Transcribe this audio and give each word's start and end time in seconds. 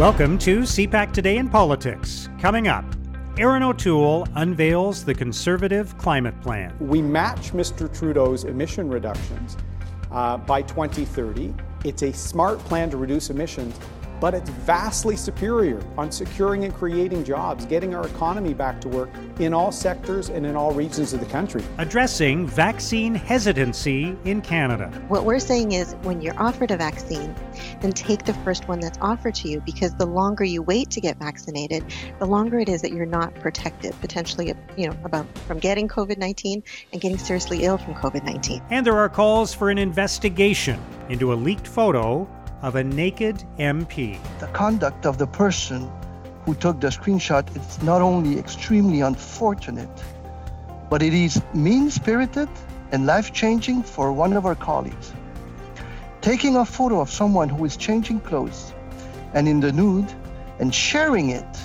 Welcome 0.00 0.38
to 0.38 0.60
CPAC 0.60 1.12
Today 1.12 1.36
in 1.36 1.50
Politics. 1.50 2.30
Coming 2.40 2.68
up, 2.68 2.86
Erin 3.36 3.62
O'Toole 3.62 4.26
unveils 4.36 5.04
the 5.04 5.12
Conservative 5.12 5.94
Climate 5.98 6.40
Plan. 6.40 6.74
We 6.80 7.02
match 7.02 7.52
Mr. 7.52 7.94
Trudeau's 7.94 8.44
emission 8.44 8.88
reductions 8.88 9.58
uh, 10.10 10.38
by 10.38 10.62
2030. 10.62 11.52
It's 11.84 12.00
a 12.00 12.14
smart 12.14 12.60
plan 12.60 12.88
to 12.88 12.96
reduce 12.96 13.28
emissions 13.28 13.78
but 14.20 14.34
it's 14.34 14.50
vastly 14.50 15.16
superior 15.16 15.82
on 15.96 16.12
securing 16.12 16.64
and 16.64 16.74
creating 16.74 17.24
jobs, 17.24 17.64
getting 17.66 17.94
our 17.94 18.06
economy 18.06 18.54
back 18.54 18.80
to 18.82 18.88
work 18.88 19.10
in 19.38 19.54
all 19.54 19.72
sectors 19.72 20.28
and 20.28 20.44
in 20.44 20.54
all 20.54 20.72
regions 20.72 21.12
of 21.12 21.20
the 21.20 21.26
country. 21.26 21.64
Addressing 21.78 22.46
vaccine 22.46 23.14
hesitancy 23.14 24.16
in 24.24 24.42
Canada. 24.42 24.88
What 25.08 25.24
we're 25.24 25.38
saying 25.38 25.72
is 25.72 25.94
when 26.02 26.20
you're 26.20 26.40
offered 26.40 26.70
a 26.70 26.76
vaccine, 26.76 27.34
then 27.80 27.92
take 27.92 28.24
the 28.24 28.34
first 28.34 28.68
one 28.68 28.80
that's 28.80 28.98
offered 29.00 29.34
to 29.36 29.48
you 29.48 29.60
because 29.60 29.94
the 29.94 30.06
longer 30.06 30.44
you 30.44 30.62
wait 30.62 30.90
to 30.90 31.00
get 31.00 31.18
vaccinated, 31.18 31.84
the 32.18 32.26
longer 32.26 32.58
it 32.58 32.68
is 32.68 32.82
that 32.82 32.92
you're 32.92 33.06
not 33.06 33.34
protected, 33.36 33.98
potentially, 34.00 34.54
you 34.76 34.88
know, 34.88 34.96
about 35.04 35.26
from 35.46 35.58
getting 35.58 35.88
COVID-19 35.88 36.62
and 36.92 37.00
getting 37.00 37.18
seriously 37.18 37.64
ill 37.64 37.78
from 37.78 37.94
COVID-19. 37.94 38.62
And 38.70 38.86
there 38.86 38.96
are 38.96 39.08
calls 39.08 39.54
for 39.54 39.70
an 39.70 39.78
investigation 39.78 40.80
into 41.08 41.32
a 41.32 41.34
leaked 41.34 41.66
photo 41.66 42.28
of 42.62 42.76
a 42.76 42.84
naked 42.84 43.42
MP. 43.58 44.18
The 44.38 44.46
conduct 44.48 45.06
of 45.06 45.18
the 45.18 45.26
person 45.26 45.90
who 46.44 46.54
took 46.54 46.80
the 46.80 46.88
screenshot 46.88 47.44
is 47.56 47.82
not 47.82 48.02
only 48.02 48.38
extremely 48.38 49.00
unfortunate, 49.00 49.90
but 50.90 51.02
it 51.02 51.14
is 51.14 51.40
mean 51.54 51.90
spirited 51.90 52.48
and 52.92 53.06
life 53.06 53.32
changing 53.32 53.82
for 53.82 54.12
one 54.12 54.32
of 54.32 54.44
our 54.46 54.54
colleagues. 54.54 55.12
Taking 56.20 56.56
a 56.56 56.64
photo 56.64 57.00
of 57.00 57.10
someone 57.10 57.48
who 57.48 57.64
is 57.64 57.76
changing 57.76 58.20
clothes 58.20 58.72
and 59.32 59.48
in 59.48 59.60
the 59.60 59.72
nude 59.72 60.12
and 60.58 60.74
sharing 60.74 61.30
it 61.30 61.56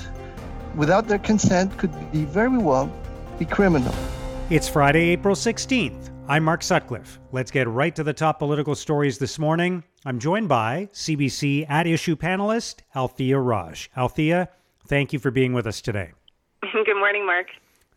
without 0.75 1.07
their 1.07 1.19
consent 1.19 1.77
could 1.77 1.93
be 2.11 2.23
very 2.23 2.57
well 2.57 2.91
be 3.37 3.45
criminal. 3.45 3.93
It's 4.51 4.69
Friday, 4.69 5.09
April 5.09 5.33
16th. 5.33 6.11
I'm 6.27 6.43
Mark 6.43 6.61
Sutcliffe. 6.61 7.19
Let's 7.31 7.49
get 7.49 7.67
right 7.67 7.95
to 7.95 8.03
the 8.03 8.13
top 8.13 8.37
political 8.37 8.75
stories 8.75 9.17
this 9.17 9.39
morning. 9.39 9.83
I'm 10.05 10.19
joined 10.19 10.49
by 10.49 10.87
CBC 10.93 11.65
at 11.67 11.87
issue 11.87 12.15
panelist 12.15 12.81
Althia 12.95 13.43
Raj. 13.43 13.89
Althia, 13.97 14.49
thank 14.85 15.11
you 15.13 15.17
for 15.17 15.31
being 15.31 15.53
with 15.53 15.65
us 15.65 15.81
today. 15.81 16.11
Good 16.61 16.95
morning, 16.95 17.25
Mark. 17.25 17.47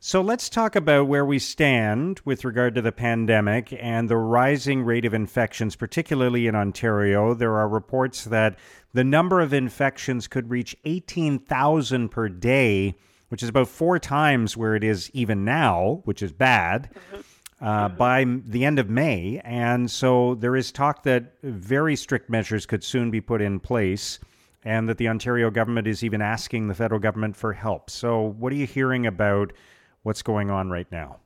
So 0.01 0.23
let's 0.23 0.49
talk 0.49 0.75
about 0.75 1.07
where 1.07 1.27
we 1.27 1.39
stand 1.39 2.23
with 2.25 2.47
regard 2.47 2.75
to 2.77 2.83
the 2.83 2.93
pandemic 2.93 3.77
and 3.79 4.09
the 4.09 4.17
rising 4.17 4.85
rate 4.85 5.05
of 5.05 5.13
infections, 5.13 5.77
particularly 5.77 6.47
in 6.47 6.55
Ontario. 6.55 7.35
There 7.35 7.59
are 7.59 7.69
reports 7.69 8.25
that 8.25 8.59
the 8.95 9.05
number 9.05 9.43
of 9.43 9.53
infections 9.53 10.27
could 10.27 10.49
reach 10.49 10.75
18,000 10.87 12.09
per 12.09 12.31
day, 12.31 12.97
which 13.29 13.43
is 13.43 13.49
about 13.49 13.69
four 13.69 13.99
times 13.99 14.57
where 14.57 14.75
it 14.75 14.85
is 14.85 15.11
even 15.13 15.45
now, 15.45 16.03
which 16.05 16.23
is 16.23 16.33
bad. 16.33 16.91
Mm-hmm 16.95 17.21
uh, 17.61 17.89
by 17.89 18.25
the 18.25 18.65
end 18.65 18.79
of 18.79 18.89
May. 18.89 19.41
And 19.45 19.91
so 19.91 20.35
there 20.37 20.57
is 20.57 20.71
talk 20.71 21.03
that 21.05 21.35
very 21.43 21.97
strict 21.97 22.31
measures 22.31 22.67
could 22.67 22.85
soon 22.85 23.11
be 23.11 23.21
put 23.21 23.43
in 23.43 23.61
place 23.61 24.19
and 24.65 24.89
that 24.89 24.99
the 24.99 25.09
Ontario 25.09 25.51
government 25.51 25.87
is 25.87 26.03
even 26.05 26.21
asking 26.21 26.69
the 26.69 26.75
federal 26.75 27.01
government 27.01 27.37
for 27.37 27.53
help. 27.53 27.91
So, 27.91 28.21
what 28.39 28.53
are 28.53 28.57
you 28.57 28.67
hearing 28.67 29.07
about 29.07 29.53
what's 30.03 30.23
going 30.23 30.51
on 30.51 30.69
right 30.71 30.91
now? 30.91 31.19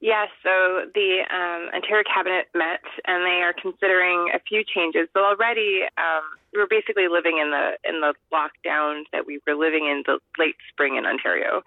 Yes, 0.00 0.28
so 0.42 0.86
the 0.94 1.20
um, 1.30 1.68
Ontario 1.74 2.02
cabinet 2.12 2.46
met 2.54 2.80
and 3.06 3.24
they 3.24 3.42
are 3.42 3.52
considering 3.52 4.30
a 4.34 4.40
few 4.48 4.64
changes. 4.64 5.08
So 5.12 5.20
already 5.20 5.82
um, 5.98 6.39
we're 6.52 6.66
basically 6.68 7.08
living 7.08 7.38
in 7.38 7.50
the 7.50 7.78
in 7.88 8.00
the 8.00 8.14
lockdown 8.32 9.04
that 9.12 9.26
we 9.26 9.40
were 9.46 9.54
living 9.54 9.86
in 9.86 10.02
the 10.06 10.18
late 10.38 10.56
spring 10.72 10.96
in 10.96 11.06
Ontario. 11.06 11.62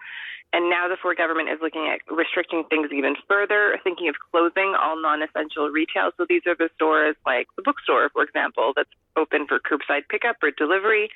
And 0.54 0.70
now 0.70 0.86
the 0.86 0.94
Ford 0.94 1.16
government 1.16 1.48
is 1.50 1.58
looking 1.60 1.90
at 1.90 1.98
restricting 2.06 2.62
things 2.70 2.94
even 2.94 3.16
further, 3.26 3.76
thinking 3.82 4.08
of 4.08 4.14
closing 4.30 4.76
all 4.78 4.94
non 4.94 5.20
essential 5.20 5.68
retail. 5.68 6.12
So 6.16 6.26
these 6.28 6.46
are 6.46 6.54
the 6.54 6.70
stores 6.76 7.16
like 7.26 7.48
the 7.56 7.62
bookstore, 7.62 8.08
for 8.14 8.22
example, 8.22 8.72
that's 8.76 8.94
open 9.16 9.48
for 9.48 9.58
curbside 9.58 10.06
pickup 10.08 10.36
or 10.42 10.52
delivery, 10.52 11.10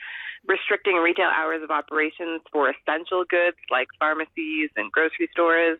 restricting 0.47 0.97
retail 0.97 1.31
hours 1.31 1.63
of 1.63 1.71
operations 1.71 2.43
for 2.51 2.67
essential 2.75 3.25
goods 3.31 3.59
like 3.71 3.87
pharmacies 4.01 4.71
and 4.75 4.91
grocery 4.91 5.29
stores, 5.31 5.79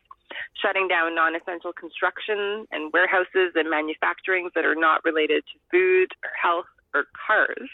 shutting 0.55 0.87
down 0.87 1.17
non 1.17 1.35
essential 1.35 1.73
construction 1.73 2.63
and 2.71 2.93
warehouses 2.93 3.59
and 3.59 3.69
manufacturing 3.69 4.51
that 4.55 4.65
are 4.65 4.79
not 4.79 5.03
related 5.05 5.43
to 5.51 5.59
food 5.73 6.15
or 6.23 6.31
health 6.41 6.71
or 6.95 7.05
cars 7.27 7.69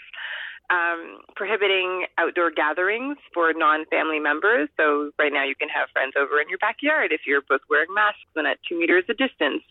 um, 0.70 1.20
prohibiting 1.36 2.06
outdoor 2.16 2.50
gatherings 2.50 3.19
for 3.32 3.52
non-family 3.52 4.19
members. 4.19 4.69
So 4.76 5.10
right 5.19 5.32
now 5.32 5.44
you 5.44 5.54
can 5.54 5.69
have 5.69 5.88
friends 5.92 6.14
over 6.16 6.41
in 6.41 6.48
your 6.48 6.58
backyard 6.58 7.12
if 7.12 7.22
you're 7.26 7.42
both 7.42 7.60
wearing 7.69 7.92
masks 7.92 8.32
and 8.34 8.47
at 8.47 8.58
two 8.69 8.78
meters 8.78 9.04
of 9.08 9.16
distance. 9.19 9.62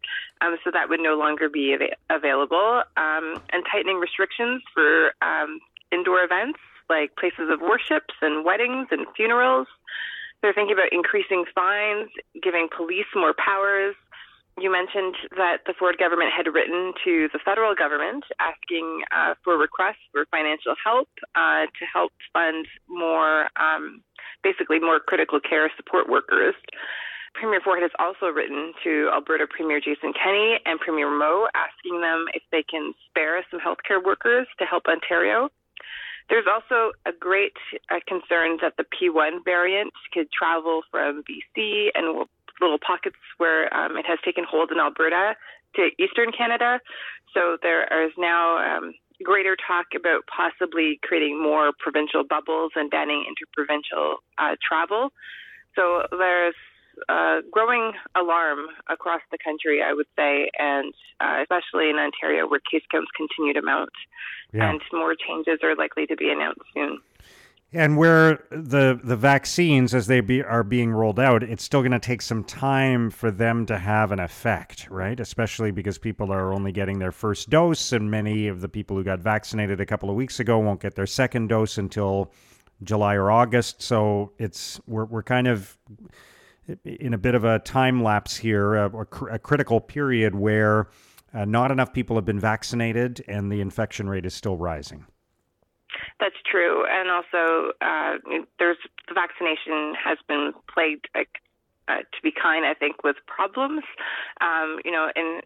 Um, 0.41 0.57
so 0.63 0.71
that 0.71 0.89
would 0.89 0.99
no 0.99 1.17
longer 1.17 1.49
be 1.49 1.73
av- 1.73 1.97
available. 2.09 2.83
Um, 2.97 3.41
and 3.51 3.63
tightening 3.71 3.97
restrictions 3.97 4.61
for 4.73 5.13
um, 5.21 5.59
indoor 5.91 6.23
events 6.23 6.59
like 6.89 7.15
places 7.15 7.49
of 7.49 7.61
worships 7.61 8.13
and 8.21 8.45
weddings 8.45 8.87
and 8.91 9.07
funerals. 9.15 9.67
They're 10.41 10.53
thinking 10.53 10.75
about 10.75 10.91
increasing 10.91 11.45
fines, 11.55 12.09
giving 12.41 12.67
police 12.75 13.07
more 13.15 13.33
powers, 13.33 13.95
you 14.59 14.71
mentioned 14.71 15.15
that 15.35 15.65
the 15.65 15.73
Ford 15.77 15.97
government 15.97 16.31
had 16.35 16.45
written 16.53 16.93
to 17.03 17.27
the 17.33 17.39
federal 17.43 17.73
government 17.73 18.23
asking 18.39 19.01
uh, 19.09 19.33
for 19.43 19.57
requests 19.57 20.05
for 20.11 20.25
financial 20.29 20.75
help 20.83 21.09
uh, 21.35 21.65
to 21.65 21.83
help 21.91 22.11
fund 22.31 22.67
more, 22.87 23.49
um, 23.57 24.01
basically, 24.43 24.79
more 24.79 24.99
critical 24.99 25.39
care 25.39 25.71
support 25.75 26.07
workers. 26.07 26.53
Premier 27.33 27.61
Ford 27.63 27.81
has 27.81 27.91
also 27.97 28.27
written 28.27 28.73
to 28.83 29.09
Alberta 29.11 29.47
Premier 29.49 29.79
Jason 29.81 30.13
Kenney 30.13 30.59
and 30.65 30.79
Premier 30.79 31.09
Moe 31.09 31.47
asking 31.55 32.01
them 32.01 32.25
if 32.33 32.43
they 32.51 32.61
can 32.61 32.93
spare 33.09 33.43
some 33.49 33.59
healthcare 33.59 34.03
workers 34.03 34.45
to 34.59 34.65
help 34.65 34.85
Ontario. 34.85 35.49
There's 36.29 36.45
also 36.47 36.93
a 37.05 37.11
great 37.11 37.57
uh, 37.91 37.99
concern 38.07 38.57
that 38.61 38.77
the 38.77 38.85
P1 38.85 39.43
variant 39.43 39.91
could 40.13 40.31
travel 40.31 40.83
from 40.91 41.23
BC 41.27 41.89
and 41.95 42.15
will 42.15 42.29
little 42.61 42.79
pockets 42.79 43.17
where 43.37 43.73
um, 43.73 43.97
it 43.97 44.05
has 44.05 44.19
taken 44.23 44.43
hold 44.49 44.71
in 44.71 44.79
Alberta 44.79 45.35
to 45.75 45.89
eastern 45.99 46.31
Canada. 46.31 46.79
So 47.33 47.57
there 47.61 47.83
is 48.05 48.11
now 48.17 48.57
um, 48.57 48.93
greater 49.23 49.55
talk 49.55 49.87
about 49.95 50.23
possibly 50.27 50.99
creating 51.01 51.41
more 51.41 51.71
provincial 51.77 52.23
bubbles 52.23 52.71
and 52.75 52.89
banning 52.89 53.25
interprovincial 53.27 54.17
uh, 54.37 54.55
travel. 54.61 55.11
So 55.75 56.05
there's 56.11 56.55
uh, 57.09 57.41
growing 57.51 57.93
alarm 58.15 58.67
across 58.87 59.21
the 59.31 59.37
country, 59.43 59.81
I 59.81 59.93
would 59.93 60.05
say, 60.15 60.49
and 60.59 60.93
uh, 61.19 61.41
especially 61.41 61.89
in 61.89 61.97
Ontario 61.97 62.47
where 62.47 62.59
case 62.59 62.83
counts 62.91 63.09
continue 63.15 63.53
to 63.53 63.61
mount. 63.61 63.89
Yeah. 64.53 64.69
And 64.69 64.81
more 64.91 65.15
changes 65.15 65.59
are 65.63 65.75
likely 65.75 66.05
to 66.05 66.15
be 66.15 66.29
announced 66.29 66.61
soon. 66.73 66.99
And 67.75 67.97
where 67.97 68.43
the 68.51 68.99
the 69.03 69.15
vaccines, 69.15 69.95
as 69.95 70.05
they 70.05 70.21
be, 70.21 70.43
are 70.43 70.63
being 70.63 70.91
rolled 70.91 71.19
out, 71.19 71.41
it's 71.41 71.63
still 71.63 71.81
going 71.81 71.91
to 71.91 71.99
take 71.99 72.21
some 72.21 72.43
time 72.43 73.09
for 73.09 73.31
them 73.31 73.65
to 73.65 73.79
have 73.79 74.11
an 74.11 74.19
effect, 74.19 74.87
right? 74.91 75.19
Especially 75.19 75.71
because 75.71 75.97
people 75.97 76.31
are 76.31 76.53
only 76.53 76.71
getting 76.71 76.99
their 76.99 77.11
first 77.11 77.49
dose, 77.49 77.91
and 77.91 78.11
many 78.11 78.47
of 78.47 78.61
the 78.61 78.69
people 78.69 78.95
who 78.95 79.03
got 79.03 79.19
vaccinated 79.19 79.81
a 79.81 79.87
couple 79.87 80.07
of 80.07 80.15
weeks 80.15 80.39
ago 80.39 80.59
won't 80.59 80.81
get 80.81 80.93
their 80.93 81.07
second 81.07 81.47
dose 81.47 81.79
until 81.79 82.31
July 82.83 83.15
or 83.15 83.31
August. 83.31 83.81
So 83.81 84.33
it's 84.37 84.79
we're 84.85 85.05
we're 85.05 85.23
kind 85.23 85.47
of 85.47 85.75
in 86.85 87.15
a 87.15 87.17
bit 87.17 87.33
of 87.33 87.43
a 87.43 87.57
time 87.57 88.03
lapse 88.03 88.37
here, 88.37 88.75
a, 88.75 89.05
a 89.31 89.39
critical 89.39 89.81
period 89.81 90.35
where 90.35 90.89
uh, 91.33 91.45
not 91.45 91.71
enough 91.71 91.91
people 91.91 92.15
have 92.17 92.25
been 92.25 92.39
vaccinated, 92.39 93.23
and 93.27 93.51
the 93.51 93.61
infection 93.61 94.07
rate 94.07 94.27
is 94.27 94.35
still 94.35 94.57
rising. 94.57 95.07
That's 96.19 96.35
true, 96.49 96.85
and 96.89 97.09
also 97.09 97.73
uh, 97.81 98.17
there's 98.59 98.77
the 99.07 99.13
vaccination 99.13 99.95
has 99.95 100.17
been 100.27 100.53
plagued. 100.73 101.07
Uh, 101.15 101.23
uh, 101.89 101.97
to 101.97 102.19
be 102.23 102.31
kind, 102.31 102.65
I 102.65 102.73
think, 102.73 103.03
with 103.03 103.17
problems. 103.27 103.83
Um, 104.39 104.79
you 104.85 104.91
know, 104.91 105.11
in 105.17 105.41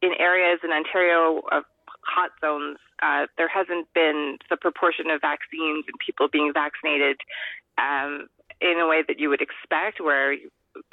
in 0.00 0.12
areas 0.18 0.60
in 0.62 0.70
Ontario 0.70 1.42
of 1.50 1.64
hot 2.06 2.30
zones, 2.40 2.78
uh, 3.02 3.26
there 3.36 3.48
hasn't 3.48 3.92
been 3.92 4.38
the 4.48 4.56
proportion 4.56 5.10
of 5.10 5.20
vaccines 5.20 5.84
and 5.86 5.98
people 5.98 6.28
being 6.28 6.52
vaccinated 6.54 7.18
um, 7.78 8.28
in 8.60 8.78
a 8.78 8.86
way 8.86 9.02
that 9.06 9.18
you 9.18 9.28
would 9.28 9.42
expect. 9.42 10.00
Where 10.00 10.36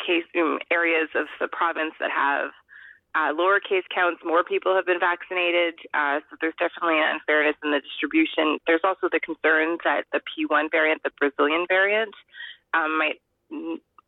case 0.06 0.26
um, 0.36 0.60
areas 0.72 1.10
of 1.16 1.28
the 1.40 1.48
province 1.48 1.94
that 2.00 2.12
have 2.12 2.52
uh, 3.16 3.34
lower 3.34 3.60
case 3.60 3.84
counts, 3.94 4.22
more 4.24 4.44
people 4.44 4.76
have 4.76 4.86
been 4.86 5.00
vaccinated. 5.00 5.76
Uh, 5.94 6.20
so 6.30 6.38
there's 6.42 6.54
definitely 6.60 7.00
an 7.00 7.18
unfairness 7.18 7.56
in 7.64 7.72
the 7.72 7.82
distribution. 7.82 8.60
There's 8.68 8.84
also 8.84 9.10
the 9.12 9.20
concerns 9.20 9.80
that 9.84 10.06
the 10.14 10.22
P1 10.22 10.70
variant, 10.72 11.02
the 11.04 11.12
Brazilian 11.18 11.66
variant, 11.68 12.14
um, 12.74 12.98
might 12.98 13.20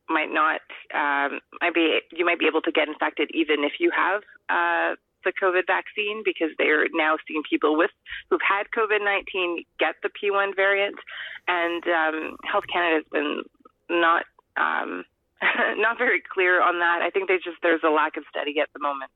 might 0.09 0.30
not 0.30 0.62
um, 0.94 1.39
might 1.62 1.74
be 1.74 2.00
you 2.12 2.25
might 2.25 2.38
be 2.38 2.45
able 2.45 2.62
to 2.62 2.71
get 2.71 2.88
infected 2.88 3.31
even 3.33 3.63
if 3.63 3.74
you 3.80 3.89
have 3.95 4.21
uh, 4.50 4.95
the 5.24 5.33
COVID 5.42 5.65
vaccine 5.65 6.21
because 6.24 6.50
they're 6.57 6.86
now 6.94 7.18
seeing 7.27 7.42
people 7.50 7.77
with 7.77 7.92
who've 8.30 8.42
had 8.42 8.65
COVID 8.75 9.04
19 9.04 9.63
get 9.80 9.95
the 10.04 10.09
P1 10.09 10.56
variant, 10.56 10.95
and 11.47 11.83
um, 11.88 12.38
Health 12.44 12.65
Canada 12.71 13.01
has 13.01 13.06
been 13.12 13.44
not 13.89 14.25
um, 14.57 15.06
not 15.78 15.98
very 15.98 16.22
clear 16.22 16.62
on 16.62 16.80
that. 16.80 17.02
I 17.02 17.10
think 17.10 17.28
they 17.28 17.38
just 17.38 17.58
there's 17.64 17.82
a 17.84 17.90
lack 17.90 18.18
of 18.18 18.24
study 18.30 18.60
at 18.60 18.70
the 18.74 18.80
moment, 18.80 19.12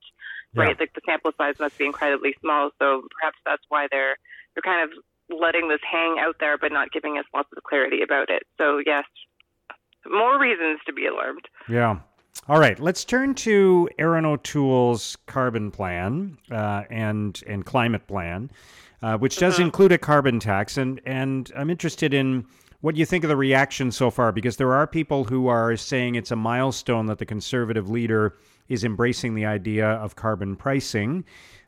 yeah. 0.52 0.62
right? 0.62 0.80
Like 0.80 0.92
the 0.94 1.00
sample 1.06 1.32
size 1.38 1.58
must 1.58 1.78
be 1.78 1.86
incredibly 1.86 2.34
small, 2.40 2.70
so 2.78 3.02
perhaps 3.18 3.38
that's 3.44 3.62
why 3.68 3.86
they're 3.90 4.16
they're 4.54 4.62
kind 4.62 4.82
of 4.82 4.98
letting 5.28 5.68
this 5.68 5.80
hang 5.88 6.16
out 6.18 6.36
there, 6.40 6.58
but 6.58 6.72
not 6.72 6.92
giving 6.92 7.18
us 7.18 7.24
lots 7.34 7.48
of 7.56 7.62
clarity 7.62 8.02
about 8.02 8.30
it. 8.30 8.42
So 8.58 8.80
yes, 8.84 9.04
more 10.08 10.40
reasons 10.40 10.80
to 10.86 10.92
be 10.92 11.06
alarmed. 11.06 11.48
Yeah. 11.68 12.00
All 12.48 12.60
right, 12.60 12.78
let's 12.78 13.04
turn 13.04 13.34
to 13.36 13.88
Erin 13.98 14.26
O'Toole's 14.26 15.16
carbon 15.26 15.70
plan 15.70 16.36
uh, 16.50 16.82
and 16.90 17.40
and 17.46 17.64
climate 17.64 18.06
plan, 18.06 18.50
uh, 19.02 19.16
which 19.16 19.38
does 19.38 19.54
mm-hmm. 19.54 19.64
include 19.64 19.92
a 19.92 19.98
carbon 19.98 20.38
tax, 20.38 20.76
and 20.76 21.00
and 21.06 21.50
I'm 21.56 21.70
interested 21.70 22.12
in 22.12 22.46
what 22.86 22.94
do 22.94 23.00
you 23.00 23.04
think 23.04 23.24
of 23.24 23.28
the 23.28 23.36
reaction 23.36 23.90
so 23.90 24.12
far, 24.12 24.30
because 24.30 24.58
there 24.58 24.72
are 24.72 24.86
people 24.86 25.24
who 25.24 25.48
are 25.48 25.76
saying 25.76 26.14
it's 26.14 26.30
a 26.30 26.36
milestone 26.36 27.06
that 27.06 27.18
the 27.18 27.26
conservative 27.26 27.90
leader 27.90 28.36
is 28.68 28.84
embracing 28.84 29.34
the 29.34 29.44
idea 29.44 29.88
of 29.88 30.14
carbon 30.14 30.54
pricing. 30.54 31.24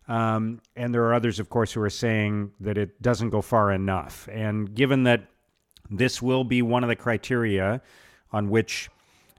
Um, 0.07 0.61
and 0.77 0.95
there 0.95 1.03
are 1.07 1.15
others, 1.15 1.41
of 1.41 1.49
course, 1.49 1.73
who 1.73 1.83
are 1.83 1.91
saying 1.91 2.53
that 2.61 2.79
it 2.79 3.03
doesn't 3.03 3.31
go 3.31 3.43
far 3.43 3.73
enough. 3.73 4.29
And 4.31 4.73
given 4.73 5.03
that 5.03 5.27
this 5.91 6.23
will 6.23 6.45
be 6.45 6.63
one 6.63 6.85
of 6.85 6.89
the 6.89 6.95
criteria 6.95 7.83
on 8.31 8.49
which 8.49 8.89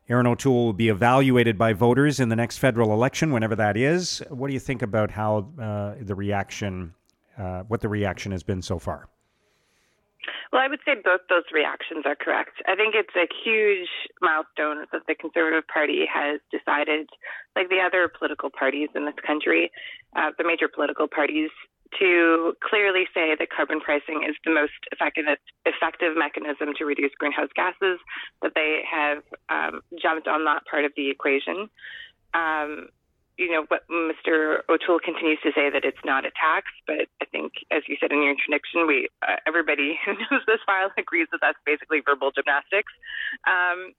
Erin 0.10 0.28
O'Toole 0.28 0.66
will 0.66 0.74
be 0.74 0.90
evaluated 0.90 1.58
by 1.58 1.72
voters 1.72 2.20
in 2.20 2.28
the 2.28 2.36
next 2.36 2.58
federal 2.58 2.92
election, 2.92 3.32
whenever 3.32 3.56
that 3.56 3.78
is, 3.78 4.22
what 4.28 4.50
do 4.50 4.54
you 4.54 4.60
think 4.60 4.82
about 4.82 5.12
how 5.12 5.48
uh, 5.58 5.94
the 6.02 6.14
reaction, 6.14 6.94
uh, 7.38 7.62
what 7.70 7.80
the 7.80 7.88
reaction 7.88 8.34
has 8.34 8.44
been 8.44 8.62
so 8.62 8.80
far? 8.80 9.08
Well, 10.52 10.62
I 10.62 10.68
would 10.68 10.80
say 10.84 10.96
both 10.96 11.22
those 11.30 11.46
reactions 11.54 12.04
are 12.06 12.16
correct. 12.16 12.58
I 12.68 12.76
think 12.76 12.96
it's 12.96 13.14
a 13.16 13.30
huge 13.44 13.88
milestone 14.20 14.86
that 14.92 15.06
the 15.08 15.14
Conservative 15.14 15.68
Party 15.68 16.06
has 16.12 16.42
decided, 16.50 17.08
like 17.56 17.70
the 17.70 17.80
other 17.80 18.10
political 18.10 18.50
parties 18.50 18.90
in 18.96 19.06
this 19.06 19.20
country, 19.26 19.70
uh, 20.16 20.32
the 20.38 20.44
major 20.44 20.68
political 20.68 21.08
parties, 21.08 21.52
to 22.00 22.54
clearly 22.68 23.06
say 23.14 23.36
that 23.38 23.50
carbon 23.56 23.80
pricing 23.80 24.26
is 24.28 24.36
the 24.46 24.52
most 24.52 24.74
effective, 24.92 25.26
effective 25.66 26.18
mechanism 26.18 26.74
to 26.78 26.86
reduce 26.86 27.12
greenhouse 27.18 27.50
gases, 27.56 28.00
that 28.42 28.54
they 28.56 28.82
have 28.90 29.22
um, 29.50 29.82
jumped 30.02 30.28
on 30.28 30.46
that 30.46 30.64
part 30.70 30.86
of 30.86 30.92
the 30.96 31.10
equation. 31.10 31.70
Um, 32.34 32.90
you 33.40 33.50
know, 33.50 33.64
what 33.70 33.88
Mr. 33.88 34.60
O'Toole 34.68 35.00
continues 35.00 35.40
to 35.44 35.52
say 35.56 35.70
that 35.72 35.86
it's 35.86 36.04
not 36.04 36.26
a 36.26 36.32
tax, 36.36 36.68
but 36.86 37.08
I 37.24 37.26
think, 37.32 37.54
as 37.72 37.84
you 37.88 37.96
said 38.00 38.12
in 38.12 38.22
your 38.22 38.36
introduction, 38.36 38.86
we 38.86 39.08
uh, 39.24 39.40
everybody 39.48 39.98
who 40.06 40.12
knows 40.12 40.44
this 40.46 40.60
file 40.66 40.92
agrees 40.98 41.28
that 41.32 41.40
that's 41.42 41.58
basically 41.66 42.02
verbal 42.04 42.32
gymnastics. 42.36 42.92
Um, 43.48 43.96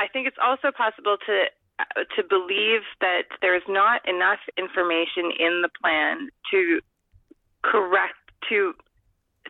I 0.00 0.08
think 0.08 0.26
it's 0.26 0.40
also 0.40 0.72
possible 0.72 1.18
to 1.28 1.36
uh, 1.78 2.08
to 2.16 2.24
believe 2.24 2.88
that 3.04 3.28
there's 3.42 3.66
not 3.68 4.00
enough 4.08 4.40
information 4.56 5.28
in 5.38 5.60
the 5.60 5.68
plan 5.80 6.30
to 6.50 6.80
correct 7.62 8.16
to 8.48 8.72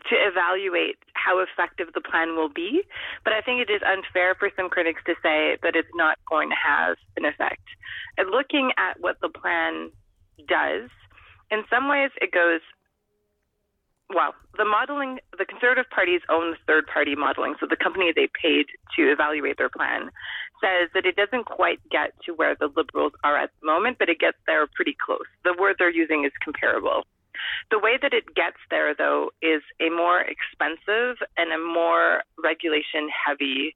to 0.09 0.15
evaluate 0.15 0.97
how 1.13 1.39
effective 1.39 1.87
the 1.93 2.01
plan 2.01 2.35
will 2.35 2.49
be. 2.49 2.81
But 3.23 3.33
I 3.33 3.41
think 3.41 3.61
it 3.61 3.71
is 3.71 3.81
unfair 3.85 4.35
for 4.35 4.49
some 4.55 4.69
critics 4.69 5.01
to 5.05 5.15
say 5.21 5.57
that 5.63 5.75
it's 5.75 5.91
not 5.95 6.17
going 6.29 6.49
to 6.49 6.55
have 6.55 6.97
an 7.17 7.25
effect. 7.25 7.63
And 8.17 8.29
looking 8.31 8.71
at 8.77 8.99
what 8.99 9.17
the 9.21 9.29
plan 9.29 9.91
does, 10.47 10.89
in 11.51 11.63
some 11.69 11.89
ways 11.89 12.11
it 12.21 12.31
goes 12.31 12.61
well, 14.09 14.33
the 14.57 14.65
modeling, 14.65 15.19
the 15.37 15.45
Conservative 15.45 15.85
Party's 15.93 16.21
own 16.29 16.55
third 16.65 16.87
party 16.87 17.15
modeling, 17.15 17.53
so 17.59 17.67
the 17.69 17.77
company 17.77 18.11
they 18.13 18.27
paid 18.41 18.65
to 18.95 19.11
evaluate 19.11 19.57
their 19.57 19.69
plan, 19.69 20.09
says 20.59 20.89
that 20.95 21.05
it 21.05 21.15
doesn't 21.15 21.45
quite 21.45 21.77
get 21.91 22.13
to 22.25 22.33
where 22.33 22.55
the 22.59 22.69
Liberals 22.75 23.13
are 23.23 23.37
at 23.37 23.51
the 23.61 23.67
moment, 23.67 23.97
but 23.99 24.09
it 24.09 24.19
gets 24.19 24.37
there 24.47 24.65
pretty 24.73 24.97
close. 24.97 25.29
The 25.43 25.53
word 25.59 25.75
they're 25.77 25.91
using 25.91 26.25
is 26.25 26.31
comparable. 26.43 27.05
The 27.71 27.79
way 27.79 27.97
that 28.01 28.13
it 28.13 28.35
gets 28.35 28.57
there, 28.69 28.93
though, 28.95 29.31
is 29.41 29.61
a 29.79 29.89
more 29.89 30.21
expensive 30.21 31.17
and 31.37 31.51
a 31.51 31.57
more 31.57 32.23
regulation 32.41 33.09
heavy 33.09 33.75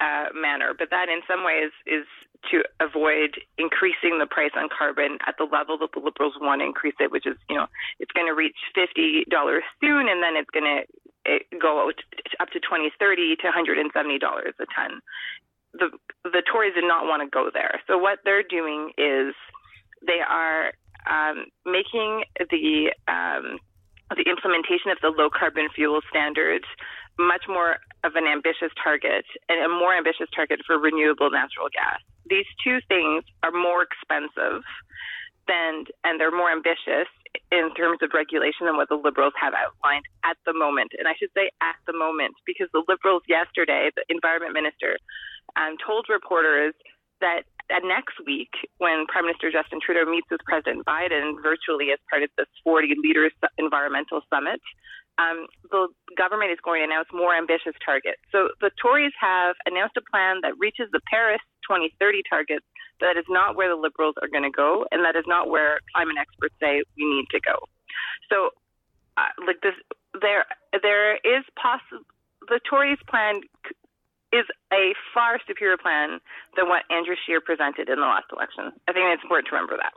uh, 0.00 0.26
manner. 0.34 0.72
But 0.76 0.90
that, 0.90 1.08
in 1.08 1.20
some 1.26 1.44
ways, 1.44 1.72
is 1.86 2.06
to 2.50 2.62
avoid 2.80 3.40
increasing 3.58 4.18
the 4.18 4.26
price 4.26 4.52
on 4.56 4.68
carbon 4.68 5.18
at 5.26 5.34
the 5.38 5.44
level 5.44 5.78
that 5.78 5.90
the 5.94 6.00
Liberals 6.00 6.34
want 6.40 6.60
to 6.60 6.66
increase 6.66 6.94
it, 7.00 7.10
which 7.10 7.26
is, 7.26 7.36
you 7.48 7.56
know, 7.56 7.66
it's 7.98 8.12
going 8.12 8.26
to 8.26 8.34
reach 8.34 8.56
$50 8.76 9.24
soon 9.80 10.08
and 10.08 10.22
then 10.22 10.36
it's 10.36 10.50
going 10.50 10.68
to 10.68 10.84
go 11.58 11.90
up 12.40 12.48
to 12.50 12.60
2030 12.60 13.36
to 13.36 13.46
$170 13.50 13.82
a 13.82 14.66
ton. 14.74 15.00
The, 15.74 15.90
the 16.24 16.42
Tories 16.50 16.74
did 16.74 16.84
not 16.84 17.04
want 17.04 17.22
to 17.22 17.28
go 17.28 17.50
there. 17.52 17.80
So 17.86 17.98
what 17.98 18.20
they're 18.24 18.46
doing 18.46 18.92
is 18.96 19.34
they 20.06 20.20
are 20.26 20.72
um, 21.10 21.46
making 21.64 22.24
the 22.38 22.92
um, 23.08 23.58
the 24.14 24.26
implementation 24.30 24.94
of 24.94 24.98
the 25.02 25.10
low 25.10 25.28
carbon 25.30 25.66
fuel 25.74 26.00
standards 26.08 26.66
much 27.18 27.44
more 27.48 27.82
of 28.04 28.14
an 28.14 28.26
ambitious 28.28 28.70
target 28.78 29.24
and 29.48 29.58
a 29.64 29.68
more 29.68 29.96
ambitious 29.96 30.28
target 30.34 30.60
for 30.66 30.78
renewable 30.78 31.30
natural 31.30 31.66
gas. 31.72 31.98
These 32.28 32.46
two 32.62 32.78
things 32.86 33.24
are 33.42 33.50
more 33.50 33.82
expensive 33.82 34.62
than 35.48 35.86
and 36.04 36.20
they're 36.20 36.34
more 36.34 36.50
ambitious 36.50 37.10
in 37.50 37.72
terms 37.74 37.98
of 38.02 38.10
regulation 38.14 38.66
than 38.66 38.76
what 38.76 38.88
the 38.88 38.98
liberals 38.98 39.34
have 39.40 39.54
outlined 39.54 40.04
at 40.24 40.36
the 40.46 40.54
moment. 40.54 40.92
And 40.98 41.06
I 41.08 41.14
should 41.18 41.30
say 41.34 41.50
at 41.62 41.76
the 41.86 41.96
moment 41.96 42.34
because 42.46 42.68
the 42.72 42.84
liberals 42.86 43.22
yesterday, 43.28 43.90
the 43.94 44.04
environment 44.08 44.54
minister, 44.54 44.98
um, 45.54 45.76
told 45.82 46.06
reporters 46.08 46.74
that 47.20 47.48
uh, 47.70 47.82
next 47.84 48.14
week, 48.26 48.50
when 48.78 49.06
Prime 49.06 49.26
Minister 49.26 49.50
Justin 49.50 49.80
Trudeau 49.82 50.08
meets 50.08 50.26
with 50.30 50.40
President 50.46 50.86
Biden 50.86 51.34
virtually 51.42 51.90
as 51.92 51.98
part 52.10 52.22
of 52.22 52.30
this 52.38 52.46
40 52.64 52.94
Leaders 53.02 53.32
Environmental 53.58 54.22
Summit, 54.30 54.60
um, 55.18 55.46
the 55.72 55.88
government 56.16 56.52
is 56.52 56.58
going 56.62 56.80
to 56.80 56.84
announce 56.84 57.08
more 57.12 57.34
ambitious 57.34 57.72
targets. 57.84 58.20
So 58.30 58.52
the 58.60 58.70
Tories 58.80 59.12
have 59.18 59.56
announced 59.64 59.96
a 59.96 60.04
plan 60.04 60.40
that 60.42 60.52
reaches 60.58 60.88
the 60.92 61.00
Paris 61.08 61.40
2030 61.64 62.22
targets. 62.28 62.64
But 63.00 63.12
that 63.12 63.16
is 63.18 63.28
not 63.28 63.56
where 63.56 63.68
the 63.68 63.76
Liberals 63.76 64.14
are 64.22 64.28
going 64.28 64.44
to 64.44 64.54
go, 64.54 64.86
and 64.90 65.04
that 65.04 65.16
is 65.16 65.24
not 65.26 65.50
where 65.50 65.80
climate 65.92 66.16
experts 66.18 66.54
say 66.60 66.82
we 66.96 67.04
need 67.04 67.26
to 67.32 67.40
go. 67.40 67.56
So, 68.32 68.50
uh, 69.16 69.32
like 69.46 69.60
this, 69.60 69.76
there 70.20 70.44
there 70.82 71.16
is 71.16 71.44
possible. 71.60 72.04
The 72.48 72.60
Tories' 72.68 72.98
plan 73.08 73.40
is 74.32 74.46
a 74.72 74.94
far 75.14 75.38
superior 75.46 75.76
plan 75.76 76.18
than 76.56 76.68
what 76.68 76.82
Andrew 76.90 77.14
Scheer 77.14 77.40
presented 77.40 77.88
in 77.88 78.00
the 78.00 78.08
last 78.08 78.26
election. 78.32 78.74
I 78.88 78.92
think 78.92 79.06
it's 79.10 79.22
important 79.22 79.48
to 79.48 79.54
remember 79.54 79.78
that. 79.78 79.94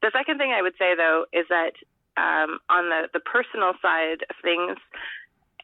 The 0.00 0.10
second 0.12 0.38
thing 0.38 0.52
I 0.52 0.62
would 0.62 0.74
say, 0.78 0.94
though, 0.96 1.26
is 1.32 1.44
that 1.48 1.76
um, 2.16 2.58
on 2.68 2.88
the, 2.88 3.08
the 3.12 3.20
personal 3.20 3.74
side 3.80 4.24
of 4.26 4.36
things, 4.42 4.78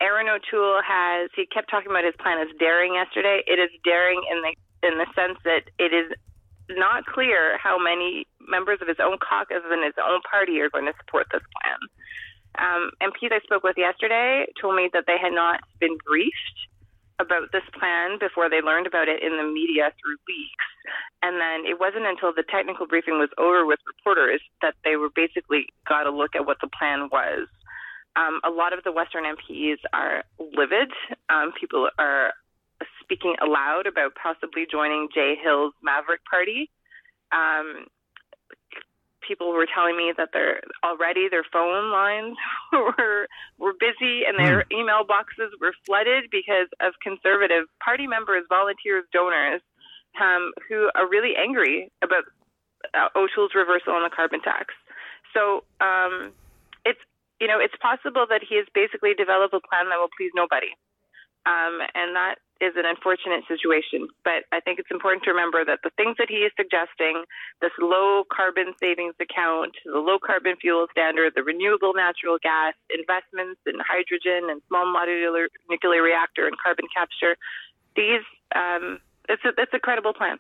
Erin 0.01 0.29
O'Toole 0.29 0.83
has 0.83 1.31
he 1.35 1.47
kept 1.47 1.71
talking 1.71 1.91
about 1.91 2.05
his 2.05 2.15
plan 2.19 2.43
as 2.43 2.51
daring 2.59 2.95
yesterday. 2.95 3.43
It 3.47 3.59
is 3.63 3.71
daring 3.85 4.23
in 4.31 4.43
the 4.43 4.53
in 4.85 4.99
the 4.99 5.07
sense 5.15 5.39
that 5.45 5.71
it 5.79 5.95
is 5.95 6.13
not 6.69 7.07
clear 7.07 7.59
how 7.59 7.79
many 7.79 8.27
members 8.41 8.79
of 8.83 8.89
his 8.89 8.99
own 9.01 9.19
caucus 9.19 9.63
and 9.65 9.85
his 9.85 9.95
own 10.01 10.21
party 10.29 10.61
are 10.61 10.71
going 10.71 10.87
to 10.87 10.97
support 10.99 11.27
this 11.33 11.43
plan. 11.61 11.79
Um, 12.59 12.91
MPs 13.03 13.33
I 13.33 13.41
spoke 13.41 13.63
with 13.63 13.77
yesterday 13.77 14.47
told 14.61 14.77
me 14.77 14.89
that 14.93 15.05
they 15.07 15.19
had 15.21 15.33
not 15.33 15.61
been 15.81 15.97
briefed 16.07 16.59
about 17.21 17.53
this 17.53 17.65
plan 17.79 18.19
before 18.19 18.51
they 18.51 18.61
learned 18.61 18.87
about 18.87 19.09
it 19.09 19.23
in 19.23 19.37
the 19.37 19.47
media 19.47 19.93
through 20.01 20.19
leaks. 20.27 20.69
And 21.23 21.41
then 21.41 21.65
it 21.65 21.79
wasn't 21.79 22.07
until 22.07 22.35
the 22.35 22.45
technical 22.45 22.87
briefing 22.87 23.19
was 23.19 23.31
over 23.39 23.65
with 23.65 23.79
reporters 23.87 24.43
that 24.63 24.75
they 24.85 24.97
were 24.97 25.11
basically 25.15 25.67
got 25.89 26.07
a 26.07 26.11
look 26.11 26.35
at 26.35 26.47
what 26.47 26.59
the 26.61 26.69
plan 26.69 27.09
was. 27.11 27.49
Um, 28.17 28.41
a 28.45 28.51
lot 28.51 28.73
of 28.73 28.85
the 28.85 28.93
Western 28.93 29.25
MPs 29.25 29.79
are 29.93 30.23
livid. 30.39 30.91
Um, 31.29 31.53
people 31.59 31.89
are 31.99 32.33
speaking 33.01 33.37
aloud 33.43 33.87
about 33.87 34.13
possibly 34.21 34.67
joining 34.71 35.09
Jay 35.15 35.35
Hill's 35.41 35.75
Maverick 35.83 36.21
Party. 36.31 36.71
Um, 37.33 37.87
people 39.27 39.53
were 39.53 39.67
telling 39.67 39.97
me 39.97 40.13
that 40.17 40.31
they're 40.33 40.61
already 40.85 41.29
their 41.29 41.45
phone 41.53 41.91
lines 41.91 42.37
were 42.73 43.29
were 43.59 43.73
busy 43.73 44.23
and 44.27 44.39
their 44.39 44.65
mm. 44.65 44.81
email 44.81 45.05
boxes 45.05 45.51
were 45.61 45.73
flooded 45.87 46.31
because 46.31 46.69
of 46.81 46.93
conservative 47.03 47.67
party 47.83 48.07
members, 48.07 48.45
volunteers, 48.49 49.05
donors 49.13 49.61
um, 50.21 50.53
who 50.69 50.91
are 50.95 51.09
really 51.09 51.35
angry 51.37 51.91
about 52.03 52.25
uh, 52.93 53.09
O'Toole's 53.17 53.55
reversal 53.55 53.95
on 53.95 54.03
the 54.03 54.15
carbon 54.15 54.41
tax. 54.43 54.75
So 55.33 55.65
um, 55.81 56.33
it's 56.85 57.01
you 57.41 57.49
know 57.49 57.59
it's 57.59 57.75
possible 57.81 58.27
that 58.29 58.43
he 58.47 58.57
has 58.57 58.67
basically 58.75 59.15
developed 59.15 59.55
a 59.55 59.61
plan 59.61 59.89
that 59.91 59.99
will 59.99 60.13
please 60.17 60.31
nobody. 60.35 60.71
Um, 61.47 61.81
and 61.95 62.17
that 62.17 62.37
is 62.61 62.73
an 62.77 62.87
unfortunate 62.87 63.43
situation. 63.49 64.09
But 64.23 64.47
I 64.53 64.61
think 64.61 64.79
it's 64.79 64.91
important 64.91 65.25
to 65.25 65.31
remember 65.31 65.65
that 65.65 65.81
the 65.83 65.91
things 65.97 66.17
that 66.19 66.29
he 66.29 66.47
is 66.47 66.53
suggesting, 66.57 67.25
this 67.61 67.73
low 67.81 68.23
carbon 68.31 68.75
savings 68.79 69.15
account, 69.21 69.75
the 69.85 69.99
low 69.99 70.19
carbon 70.19 70.57
fuel 70.57 70.87
standard, 70.91 71.33
the 71.35 71.43
renewable 71.43 71.93
natural 71.95 72.39
gas, 72.43 72.75
investments 72.91 73.61
in 73.67 73.81
hydrogen 73.83 74.51
and 74.51 74.63
small 74.69 74.87
modular 74.87 75.47
nuclear 75.69 76.03
reactor 76.03 76.47
and 76.47 76.57
carbon 76.59 76.87
capture, 76.95 77.37
these 77.97 78.23
um, 78.55 79.01
it's 79.29 79.45
a 79.45 79.53
it's 79.59 79.73
a 79.75 79.79
credible 79.79 80.13
plan. 80.13 80.39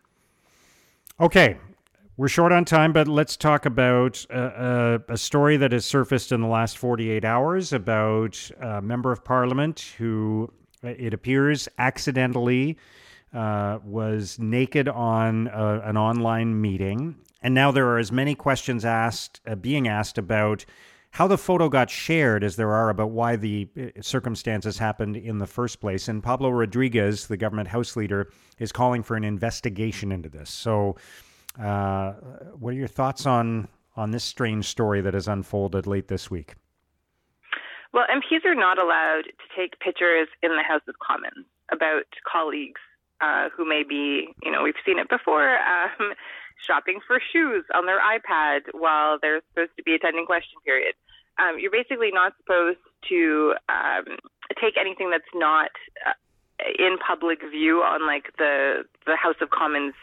Okay, 1.20 1.58
we're 2.16 2.28
short 2.28 2.52
on 2.52 2.64
time, 2.64 2.92
but 2.92 3.08
let's 3.08 3.36
talk 3.36 3.66
about 3.66 4.24
uh, 4.30 4.34
uh, 4.34 4.98
a 5.08 5.16
story 5.16 5.56
that 5.56 5.72
has 5.72 5.84
surfaced 5.84 6.32
in 6.32 6.40
the 6.40 6.46
last 6.46 6.78
48 6.78 7.24
hours 7.24 7.72
about 7.72 8.50
a 8.60 8.80
member 8.80 9.10
of 9.10 9.24
parliament 9.24 9.94
who, 9.98 10.52
it 10.84 11.14
appears, 11.14 11.68
accidentally 11.78 12.78
uh, 13.32 13.78
was 13.84 14.38
naked 14.38 14.88
on 14.88 15.48
a, 15.48 15.50
uh, 15.50 15.80
an 15.84 15.96
online 15.96 16.60
meeting. 16.60 17.16
And 17.42 17.54
now 17.54 17.70
there 17.70 17.86
are 17.88 17.98
as 17.98 18.12
many 18.12 18.34
questions 18.34 18.84
asked, 18.84 19.40
uh, 19.46 19.54
being 19.54 19.88
asked 19.88 20.18
about 20.18 20.64
how 21.10 21.28
the 21.28 21.38
photo 21.38 21.68
got 21.68 21.90
shared 21.90 22.42
as 22.42 22.56
there 22.56 22.72
are 22.72 22.90
about 22.90 23.10
why 23.10 23.36
the 23.36 23.68
circumstances 24.00 24.78
happened 24.78 25.16
in 25.16 25.38
the 25.38 25.46
first 25.46 25.80
place. 25.80 26.08
And 26.08 26.22
Pablo 26.22 26.50
Rodriguez, 26.50 27.28
the 27.28 27.36
government 27.36 27.68
House 27.68 27.94
leader, 27.94 28.32
is 28.58 28.72
calling 28.72 29.02
for 29.02 29.16
an 29.16 29.22
investigation 29.22 30.10
into 30.10 30.28
this. 30.28 30.50
So, 30.50 30.96
uh, 31.60 32.14
what 32.58 32.70
are 32.70 32.76
your 32.76 32.88
thoughts 32.88 33.26
on 33.26 33.68
on 33.96 34.10
this 34.10 34.24
strange 34.24 34.66
story 34.66 35.00
that 35.02 35.14
has 35.14 35.28
unfolded 35.28 35.86
late 35.86 36.08
this 36.08 36.32
week? 36.32 36.54
Well, 37.94 38.06
MPs 38.10 38.44
are 38.44 38.56
not 38.56 38.76
allowed 38.80 39.22
to 39.30 39.46
take 39.56 39.78
pictures 39.78 40.26
in 40.42 40.50
the 40.50 40.64
House 40.66 40.82
of 40.88 40.96
Commons 40.98 41.46
about 41.70 42.10
colleagues 42.26 42.80
uh, 43.20 43.50
who 43.56 43.64
may 43.64 43.84
be, 43.88 44.34
you 44.42 44.50
know, 44.50 44.64
we've 44.64 44.82
seen 44.84 44.98
it 44.98 45.08
before, 45.08 45.56
um, 45.62 46.12
shopping 46.66 46.98
for 47.06 47.20
shoes 47.32 47.64
on 47.72 47.86
their 47.86 48.00
iPad 48.00 48.62
while 48.72 49.18
they're 49.22 49.40
supposed 49.50 49.70
to 49.76 49.84
be 49.84 49.94
attending 49.94 50.26
question 50.26 50.58
period. 50.64 50.94
Um, 51.38 51.54
you're 51.60 51.70
basically 51.70 52.10
not 52.10 52.32
supposed 52.38 52.82
to 53.10 53.54
um, 53.68 54.18
take 54.60 54.74
anything 54.76 55.10
that's 55.10 55.30
not 55.32 55.70
uh, 56.04 56.18
in 56.78 56.98
public 56.98 57.42
view 57.48 57.78
on 57.78 58.06
like 58.06 58.26
the 58.38 58.84
the 59.06 59.16
House 59.16 59.34
of 59.40 59.50
Commons 59.50 59.94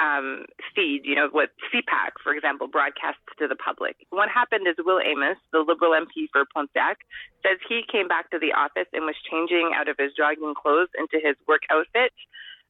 um, 0.00 0.46
feed, 0.74 1.02
you 1.04 1.14
know, 1.14 1.28
what 1.30 1.50
CPAC, 1.70 2.18
for 2.22 2.34
example, 2.34 2.66
broadcasts 2.66 3.22
to 3.38 3.46
the 3.46 3.56
public. 3.56 3.96
What 4.10 4.28
happened 4.28 4.66
is 4.66 4.74
Will 4.78 5.00
Amos, 5.00 5.38
the 5.52 5.60
Liberal 5.60 5.92
MP 5.92 6.26
for 6.32 6.44
Pontiac, 6.52 6.98
says 7.42 7.58
he 7.68 7.82
came 7.90 8.08
back 8.08 8.30
to 8.30 8.38
the 8.38 8.52
office 8.52 8.88
and 8.92 9.04
was 9.04 9.16
changing 9.30 9.72
out 9.74 9.88
of 9.88 9.96
his 9.98 10.12
jogging 10.16 10.54
clothes 10.54 10.90
into 10.98 11.22
his 11.22 11.36
work 11.46 11.62
outfit 11.70 12.12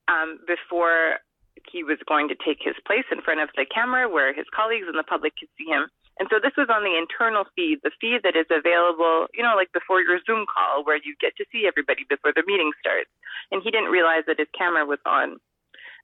um, 0.09 0.39
before 0.47 1.25
he 1.71 1.83
was 1.83 1.99
going 2.07 2.29
to 2.29 2.37
take 2.45 2.61
his 2.61 2.77
place 2.85 3.09
in 3.11 3.23
front 3.23 3.41
of 3.41 3.49
the 3.57 3.65
camera 3.65 4.09
where 4.09 4.35
his 4.35 4.45
colleagues 4.53 4.85
and 4.87 4.99
the 4.99 5.07
public 5.07 5.33
could 5.39 5.49
see 5.57 5.65
him. 5.65 5.89
And 6.21 6.29
so 6.31 6.39
this 6.39 6.55
was 6.55 6.71
on 6.71 6.87
the 6.87 6.95
internal 6.95 7.43
feed, 7.57 7.83
the 7.83 7.91
feed 7.99 8.23
that 8.23 8.37
is 8.39 8.47
available, 8.47 9.27
you 9.35 9.43
know, 9.43 9.57
like 9.57 9.73
before 9.73 9.99
your 9.99 10.21
Zoom 10.23 10.47
call 10.47 10.85
where 10.85 11.01
you 11.01 11.17
get 11.19 11.35
to 11.43 11.45
see 11.51 11.67
everybody 11.67 12.07
before 12.07 12.31
the 12.31 12.47
meeting 12.47 12.71
starts. 12.79 13.11
And 13.51 13.63
he 13.65 13.71
didn't 13.73 13.91
realize 13.91 14.23
that 14.31 14.39
his 14.39 14.51
camera 14.55 14.87
was 14.87 15.03
on. 15.07 15.43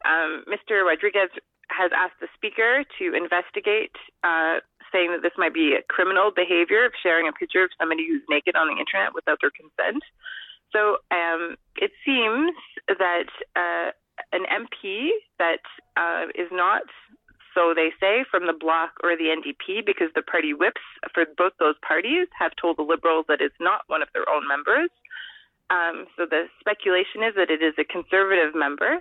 Um, 0.05 0.45
Mr. 0.49 0.85
Rodriguez 0.85 1.31
has 1.71 1.91
asked 1.95 2.19
the 2.21 2.29
speaker 2.35 2.85
to 2.99 3.15
investigate, 3.15 3.95
uh, 4.25 4.59
saying 4.93 5.11
that 5.13 5.23
this 5.23 5.37
might 5.39 5.55
be 5.55 5.75
a 5.79 5.83
criminal 5.87 6.31
behavior 6.35 6.85
of 6.85 6.93
sharing 7.01 7.29
a 7.29 7.33
picture 7.33 7.63
of 7.63 7.71
somebody 7.79 8.07
who's 8.07 8.23
naked 8.29 8.57
on 8.57 8.67
the 8.67 8.79
internet 8.79 9.15
without 9.15 9.39
their 9.41 9.55
consent. 9.55 10.03
So 10.73 10.99
um, 11.11 11.57
it 11.77 11.91
seems 12.05 12.55
that 12.89 13.31
uh, 13.55 13.91
an 14.33 14.47
MP 14.51 15.11
that 15.39 15.63
uh, 15.97 16.27
is 16.35 16.49
not, 16.51 16.83
so 17.55 17.75
they 17.75 17.91
say, 18.01 18.25
from 18.31 18.47
the 18.47 18.53
Bloc 18.53 18.91
or 19.03 19.17
the 19.17 19.31
NDP, 19.31 19.87
because 19.87 20.11
the 20.15 20.23
party 20.23 20.55
whips 20.55 20.83
for 21.15 21.25
both 21.37 21.53
those 21.59 21.79
parties 21.87 22.29
have 22.39 22.53
told 22.61 22.79
the 22.79 22.87
Liberals 22.87 23.27
that 23.29 23.41
it's 23.41 23.59
not 23.61 23.83
one 23.87 24.03
of 24.03 24.09
their 24.15 24.29
own 24.31 24.47
members. 24.47 24.91
Um, 25.71 26.07
so 26.17 26.27
the 26.27 26.47
speculation 26.59 27.23
is 27.23 27.35
that 27.37 27.51
it 27.51 27.63
is 27.63 27.75
a 27.79 27.85
Conservative 27.85 28.55
member 28.55 28.99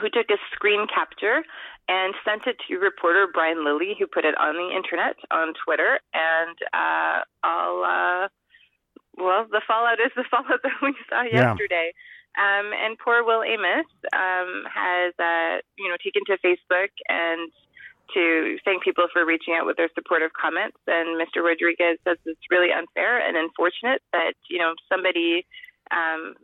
who 0.00 0.08
took 0.10 0.30
a 0.30 0.38
screen 0.52 0.86
capture 0.86 1.42
and 1.88 2.14
sent 2.24 2.46
it 2.46 2.56
to 2.68 2.76
reporter 2.76 3.26
Brian 3.32 3.64
Lilley, 3.64 3.96
who 3.98 4.06
put 4.06 4.24
it 4.24 4.36
on 4.38 4.54
the 4.54 4.76
internet 4.76 5.16
on 5.30 5.54
Twitter. 5.64 5.98
And 6.12 6.56
uh, 6.72 7.24
I'll, 7.42 7.80
uh, 7.82 8.28
well, 9.16 9.46
the 9.50 9.62
fallout 9.66 9.98
is 9.98 10.12
the 10.14 10.24
fallout 10.30 10.60
that 10.62 10.78
we 10.82 10.94
saw 11.08 11.22
yeah. 11.22 11.50
yesterday. 11.50 11.92
Um, 12.36 12.70
and 12.76 12.98
poor 13.02 13.24
Will 13.24 13.42
Amos 13.42 13.88
um, 14.12 14.68
has, 14.68 15.16
uh, 15.18 15.64
you 15.80 15.88
know, 15.88 15.96
taken 16.04 16.22
to 16.28 16.36
Facebook 16.44 16.92
and 17.08 17.50
to 18.14 18.56
thank 18.64 18.84
people 18.84 19.06
for 19.12 19.26
reaching 19.26 19.54
out 19.54 19.66
with 19.66 19.76
their 19.76 19.90
supportive 19.94 20.30
comments. 20.32 20.78
And 20.86 21.20
Mr. 21.20 21.42
Rodriguez 21.42 21.98
says 22.06 22.16
it's 22.24 22.40
really 22.50 22.72
unfair 22.72 23.20
and 23.20 23.36
unfortunate 23.36 24.00
that, 24.12 24.32
you 24.48 24.58
know, 24.58 24.72
somebody 24.88 25.44
um, 25.90 26.34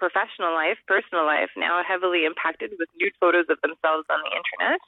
professional 0.00 0.56
life, 0.56 0.80
personal 0.88 1.28
life, 1.28 1.52
now 1.56 1.84
heavily 1.84 2.24
impacted 2.24 2.72
with 2.80 2.88
nude 2.96 3.12
photos 3.20 3.46
of 3.52 3.60
themselves 3.60 4.08
on 4.08 4.24
the 4.24 4.32
internet 4.32 4.80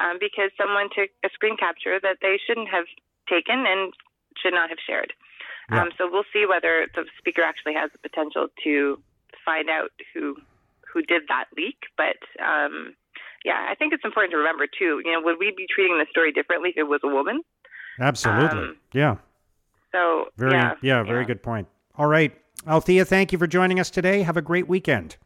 um, 0.00 0.20
because 0.20 0.52
someone 0.60 0.92
took 0.92 1.08
a 1.24 1.32
screen 1.32 1.56
capture 1.56 1.98
that 1.98 2.20
they 2.20 2.36
shouldn't 2.36 2.68
have 2.68 2.84
taken 3.24 3.64
and 3.66 3.96
should 4.36 4.52
not 4.52 4.68
have 4.68 4.78
shared. 4.84 5.12
Yeah. 5.72 5.82
Um, 5.82 5.88
so 5.96 6.08
we'll 6.10 6.28
see 6.32 6.44
whether 6.46 6.86
the 6.94 7.04
speaker 7.18 7.42
actually 7.42 7.74
has 7.74 7.90
the 7.92 7.98
potential 7.98 8.48
to 8.64 9.00
find 9.44 9.68
out 9.68 9.90
who 10.12 10.36
who 10.92 11.02
did 11.02 11.22
that 11.28 11.46
leak. 11.56 11.76
But 11.96 12.20
um, 12.40 12.94
yeah, 13.44 13.66
I 13.70 13.74
think 13.74 13.92
it's 13.92 14.04
important 14.04 14.32
to 14.32 14.38
remember 14.38 14.66
too. 14.66 15.00
You 15.04 15.12
know, 15.12 15.20
would 15.20 15.38
we 15.38 15.52
be 15.56 15.66
treating 15.68 15.98
the 15.98 16.06
story 16.10 16.32
differently 16.32 16.70
if 16.70 16.78
it 16.78 16.88
was 16.88 17.00
a 17.04 17.08
woman? 17.08 17.42
Absolutely. 18.00 18.58
Um, 18.58 18.76
yeah. 18.92 19.16
So 19.92 20.26
very 20.36 20.52
yeah, 20.52 20.74
yeah 20.82 21.02
very 21.02 21.20
yeah. 21.20 21.26
good 21.26 21.42
point. 21.42 21.68
All 21.96 22.06
right. 22.06 22.32
Althia, 22.66 23.06
thank 23.06 23.32
you 23.32 23.38
for 23.38 23.46
joining 23.46 23.78
us 23.80 23.90
today. 23.90 24.22
Have 24.22 24.36
a 24.36 24.42
great 24.42 24.68
weekend. 24.68 25.16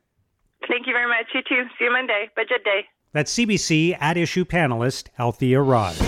Thank 0.68 0.86
you 0.86 0.92
very 0.92 1.08
much. 1.08 1.26
You 1.34 1.40
too. 1.48 1.68
See 1.78 1.84
you 1.84 1.92
Monday. 1.92 2.30
Budget 2.36 2.64
day. 2.64 2.84
That's 3.12 3.34
CBC 3.36 3.96
at 4.00 4.16
issue 4.16 4.44
panelist 4.44 5.08
Althia 5.18 5.66
Raj. 5.66 5.98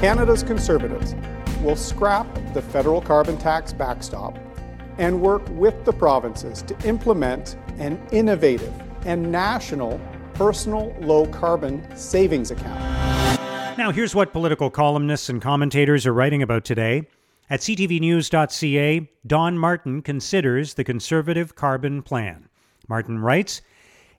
Canada's 0.00 0.42
Conservatives 0.42 1.14
will 1.62 1.76
scrap 1.76 2.26
the 2.52 2.60
federal 2.60 3.00
carbon 3.00 3.38
tax 3.38 3.72
backstop 3.72 4.38
and 4.98 5.20
work 5.20 5.42
with 5.50 5.84
the 5.84 5.92
provinces 5.92 6.62
to 6.62 6.76
implement 6.86 7.56
an 7.78 8.00
innovative 8.12 8.72
and 9.04 9.30
national 9.30 10.00
personal 10.34 10.94
low 11.00 11.26
carbon 11.26 11.84
savings 11.96 12.50
account. 12.50 12.80
Now, 13.78 13.90
here's 13.92 14.14
what 14.14 14.32
political 14.32 14.70
columnists 14.70 15.28
and 15.28 15.40
commentators 15.40 16.06
are 16.06 16.12
writing 16.12 16.42
about 16.42 16.64
today. 16.64 17.06
At 17.48 17.60
ctvnews.ca, 17.60 19.08
Don 19.24 19.56
Martin 19.56 20.02
considers 20.02 20.74
the 20.74 20.82
Conservative 20.82 21.54
carbon 21.54 22.02
plan. 22.02 22.48
Martin 22.88 23.20
writes 23.20 23.62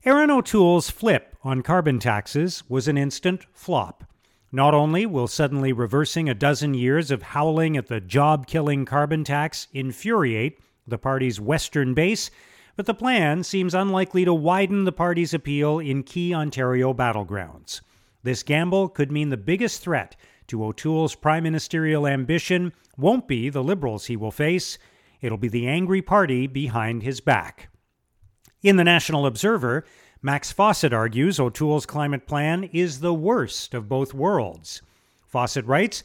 Erin 0.04 0.30
O'Toole's 0.30 0.88
flip 0.88 1.36
on 1.44 1.62
carbon 1.62 1.98
taxes 1.98 2.62
was 2.70 2.88
an 2.88 2.96
instant 2.96 3.44
flop. 3.52 4.04
Not 4.50 4.72
only 4.72 5.04
will 5.04 5.28
suddenly 5.28 5.74
reversing 5.74 6.28
a 6.28 6.34
dozen 6.34 6.72
years 6.72 7.10
of 7.10 7.20
howling 7.20 7.76
at 7.76 7.88
the 7.88 8.00
job 8.00 8.46
killing 8.46 8.86
carbon 8.86 9.24
tax 9.24 9.68
infuriate 9.74 10.58
the 10.86 10.96
party's 10.96 11.38
western 11.38 11.92
base, 11.92 12.30
but 12.76 12.86
the 12.86 12.94
plan 12.94 13.42
seems 13.42 13.74
unlikely 13.74 14.24
to 14.24 14.32
widen 14.32 14.84
the 14.84 14.92
party's 14.92 15.34
appeal 15.34 15.80
in 15.80 16.02
key 16.02 16.32
Ontario 16.32 16.94
battlegrounds. 16.94 17.82
This 18.22 18.42
gamble 18.42 18.88
could 18.88 19.12
mean 19.12 19.28
the 19.28 19.36
biggest 19.36 19.82
threat 19.82 20.16
to 20.48 20.64
O'Toole's 20.64 21.14
prime 21.14 21.44
ministerial 21.44 22.06
ambition 22.06 22.72
won't 22.96 23.28
be 23.28 23.48
the 23.48 23.62
Liberals 23.62 24.06
he 24.06 24.16
will 24.16 24.30
face, 24.30 24.78
it'll 25.20 25.38
be 25.38 25.48
the 25.48 25.66
angry 25.66 26.02
party 26.02 26.46
behind 26.46 27.02
his 27.02 27.20
back. 27.20 27.70
In 28.62 28.76
the 28.76 28.84
National 28.84 29.24
Observer, 29.24 29.84
Max 30.20 30.50
Fawcett 30.50 30.92
argues 30.92 31.38
O'Toole's 31.38 31.86
climate 31.86 32.26
plan 32.26 32.64
is 32.64 32.98
the 32.98 33.14
worst 33.14 33.72
of 33.72 33.88
both 33.88 34.12
worlds. 34.12 34.82
Fawcett 35.26 35.64
writes 35.64 36.02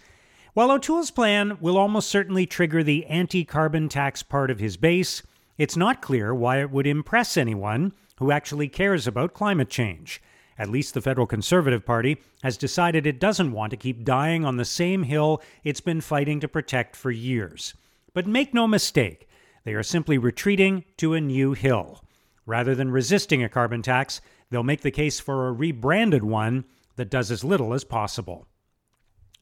While 0.54 0.70
O'Toole's 0.70 1.10
plan 1.10 1.58
will 1.60 1.78
almost 1.78 2.10
certainly 2.10 2.46
trigger 2.46 2.84
the 2.84 3.08
anti 3.08 3.44
carbon 3.44 3.90
tax 3.90 4.22
part 4.22 4.52
of 4.52 4.60
his 4.60 4.78
base, 4.78 5.24
it's 5.58 5.76
not 5.76 6.02
clear 6.02 6.34
why 6.34 6.62
it 6.62 6.70
would 6.70 6.86
impress 6.86 7.38
anyone 7.38 7.94
who 8.18 8.32
actually 8.32 8.68
cares 8.68 9.08
about 9.08 9.34
climate 9.34 9.70
change. 9.70 10.22
At 10.58 10.70
least 10.70 10.94
the 10.94 11.02
federal 11.02 11.26
Conservative 11.26 11.86
Party 11.86 12.18
has 12.44 12.58
decided 12.58 13.08
it 13.08 13.20
doesn't 13.20 13.52
want 13.52 13.72
to 13.72 13.78
keep 13.78 14.04
dying 14.04 14.46
on 14.46 14.58
the 14.58 14.66
same 14.66 15.04
hill 15.04 15.42
it's 15.64 15.82
been 15.82 16.02
fighting 16.02 16.40
to 16.40 16.48
protect 16.48 16.96
for 16.96 17.12
years. 17.12 17.74
But 18.14 18.28
make 18.28 18.54
no 18.54 18.68
mistake, 18.68 19.28
they 19.64 19.74
are 19.74 19.84
simply 19.84 20.18
retreating 20.18 20.84
to 20.98 21.14
a 21.14 21.22
new 21.22 21.54
hill. 21.54 22.04
Rather 22.46 22.76
than 22.76 22.92
resisting 22.92 23.42
a 23.44 23.50
carbon 23.50 23.82
tax, 23.82 24.22
they'll 24.50 24.62
make 24.64 24.82
the 24.82 24.92
case 24.92 25.20
for 25.20 25.48
a 25.48 25.52
rebranded 25.52 26.24
one 26.24 26.66
that 26.98 27.10
does 27.10 27.32
as 27.32 27.44
little 27.44 27.74
as 27.74 27.84
possible. 27.84 28.46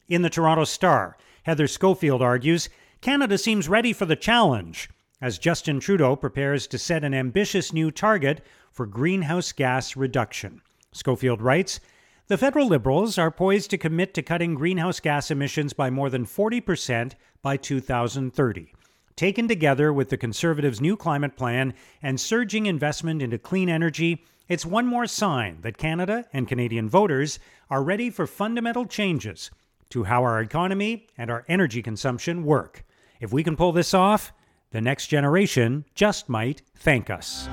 In 0.08 0.22
the 0.22 0.30
Toronto 0.30 0.64
Star, 0.64 1.18
Heather 1.42 1.66
Scoffield 1.66 2.22
argues 2.22 2.68
Canada 3.00 3.36
seems 3.36 3.68
ready 3.68 3.92
for 3.92 4.06
the 4.06 4.16
challenge. 4.16 4.88
as 5.22 5.38
Justin 5.38 5.78
Trudeau 5.78 6.16
prepares 6.16 6.66
to 6.66 6.76
set 6.76 7.04
an 7.04 7.14
ambitious 7.14 7.72
new 7.72 7.90
target 7.92 8.44
for 8.72 8.84
greenhouse 8.86 9.52
gas 9.52 9.96
reduction. 9.96 10.60
Scoffield 10.92 11.42
writes 11.42 11.80
The 12.28 12.38
federal 12.38 12.68
Liberals 12.68 13.18
are 13.18 13.30
poised 13.30 13.70
to 13.70 13.78
commit 13.78 14.14
to 14.14 14.22
cutting 14.22 14.54
greenhouse 14.54 15.00
gas 15.00 15.30
emissions 15.30 15.72
by 15.72 15.90
more 15.90 16.10
than 16.10 16.26
40% 16.26 17.12
by 17.42 17.56
2030. 17.56 18.72
Taken 19.16 19.48
together 19.48 19.92
with 19.92 20.08
the 20.08 20.16
Conservatives' 20.16 20.80
new 20.80 20.96
climate 20.96 21.36
plan 21.36 21.74
and 22.02 22.20
surging 22.20 22.66
investment 22.66 23.22
into 23.22 23.38
clean 23.38 23.68
energy, 23.68 24.24
it's 24.48 24.66
one 24.66 24.86
more 24.86 25.06
sign 25.06 25.58
that 25.62 25.78
Canada 25.78 26.26
and 26.32 26.48
Canadian 26.48 26.88
voters 26.88 27.38
are 27.70 27.82
ready 27.82 28.10
for 28.10 28.26
fundamental 28.26 28.86
changes 28.86 29.50
to 29.90 30.04
how 30.04 30.22
our 30.22 30.40
economy 30.40 31.06
and 31.18 31.30
our 31.30 31.44
energy 31.48 31.82
consumption 31.82 32.44
work. 32.44 32.84
If 33.20 33.32
we 33.32 33.44
can 33.44 33.56
pull 33.56 33.72
this 33.72 33.94
off, 33.94 34.32
the 34.70 34.80
next 34.80 35.08
generation 35.08 35.84
just 35.94 36.28
might 36.28 36.62
thank 36.74 37.10
us. 37.10 37.48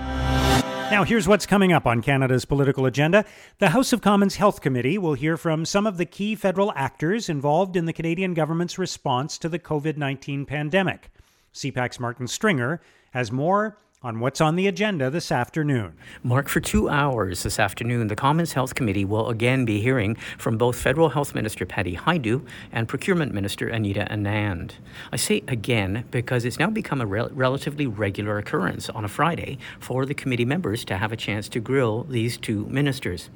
Now, 0.91 1.03
here's 1.03 1.27
what's 1.27 1.45
coming 1.45 1.71
up 1.71 1.85
on 1.85 2.01
Canada's 2.01 2.45
political 2.45 2.87
agenda. 2.87 3.23
The 3.59 3.69
House 3.69 3.93
of 3.93 4.01
Commons 4.01 4.37
Health 4.37 4.59
Committee 4.59 4.97
will 4.97 5.13
hear 5.13 5.37
from 5.37 5.63
some 5.63 5.85
of 5.85 5.97
the 5.97 6.05
key 6.05 6.33
federal 6.33 6.73
actors 6.75 7.29
involved 7.29 7.75
in 7.75 7.85
the 7.85 7.93
Canadian 7.93 8.33
government's 8.33 8.79
response 8.79 9.37
to 9.37 9.47
the 9.47 9.59
COVID 9.59 9.97
19 9.97 10.47
pandemic. 10.47 11.11
CPAC's 11.53 11.99
Martin 11.99 12.27
Stringer 12.27 12.81
has 13.11 13.31
more 13.31 13.77
on 14.01 14.21
what's 14.21 14.39
on 14.39 14.55
the 14.55 14.65
agenda 14.65 15.09
this 15.09 15.29
afternoon. 15.29 15.91
Mark, 16.23 16.47
for 16.47 16.61
two 16.61 16.87
hours 16.87 17.43
this 17.43 17.59
afternoon, 17.59 18.07
the 18.07 18.15
Commons 18.15 18.53
Health 18.53 18.73
Committee 18.73 19.03
will 19.03 19.27
again 19.27 19.65
be 19.65 19.81
hearing 19.81 20.15
from 20.37 20.57
both 20.57 20.79
Federal 20.79 21.09
Health 21.09 21.35
Minister 21.35 21.65
Patty 21.65 21.97
Hajdu 21.97 22.47
and 22.71 22.87
Procurement 22.87 23.33
Minister 23.33 23.67
Anita 23.67 24.07
Anand. 24.09 24.71
I 25.11 25.17
say 25.17 25.43
again 25.49 26.05
because 26.11 26.45
it's 26.45 26.57
now 26.57 26.69
become 26.69 27.01
a 27.01 27.05
rel- 27.05 27.29
relatively 27.33 27.87
regular 27.87 28.37
occurrence 28.37 28.89
on 28.89 29.03
a 29.03 29.09
Friday 29.09 29.57
for 29.81 30.05
the 30.05 30.13
committee 30.13 30.45
members 30.45 30.85
to 30.85 30.95
have 30.95 31.11
a 31.11 31.17
chance 31.17 31.49
to 31.49 31.59
grill 31.59 32.03
these 32.03 32.37
two 32.37 32.67
ministers. 32.67 33.29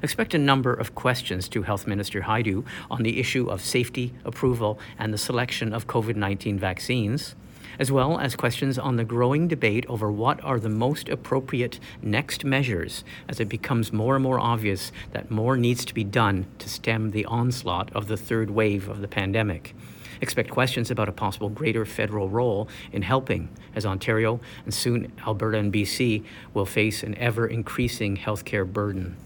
Expect 0.00 0.32
a 0.32 0.38
number 0.38 0.72
of 0.72 0.94
questions 0.94 1.48
to 1.48 1.62
Health 1.62 1.88
Minister 1.88 2.20
Hajdu 2.20 2.64
on 2.88 3.02
the 3.02 3.18
issue 3.18 3.48
of 3.48 3.60
safety, 3.60 4.14
approval, 4.24 4.78
and 4.96 5.12
the 5.12 5.18
selection 5.18 5.72
of 5.72 5.88
COVID 5.88 6.14
19 6.14 6.56
vaccines 6.56 7.34
as 7.78 7.90
well 7.90 8.18
as 8.18 8.36
questions 8.36 8.78
on 8.78 8.96
the 8.96 9.04
growing 9.04 9.48
debate 9.48 9.84
over 9.88 10.10
what 10.10 10.42
are 10.42 10.58
the 10.58 10.68
most 10.68 11.08
appropriate 11.08 11.78
next 12.02 12.44
measures 12.44 13.04
as 13.28 13.40
it 13.40 13.48
becomes 13.48 13.92
more 13.92 14.16
and 14.16 14.22
more 14.22 14.40
obvious 14.40 14.92
that 15.12 15.30
more 15.30 15.56
needs 15.56 15.84
to 15.84 15.94
be 15.94 16.04
done 16.04 16.46
to 16.58 16.68
stem 16.68 17.10
the 17.10 17.24
onslaught 17.26 17.90
of 17.94 18.08
the 18.08 18.16
third 18.16 18.50
wave 18.50 18.88
of 18.88 19.00
the 19.00 19.08
pandemic. 19.08 19.74
Expect 20.20 20.50
questions 20.50 20.90
about 20.90 21.08
a 21.08 21.12
possible 21.12 21.48
greater 21.48 21.84
federal 21.84 22.28
role 22.28 22.68
in 22.92 23.02
helping, 23.02 23.48
as 23.74 23.84
Ontario 23.84 24.40
and 24.64 24.72
soon 24.72 25.12
Alberta 25.26 25.58
and 25.58 25.72
BC 25.72 26.24
will 26.52 26.66
face 26.66 27.02
an 27.02 27.14
ever 27.16 27.46
increasing 27.46 28.16
healthcare 28.16 28.70
burden. 28.70 29.16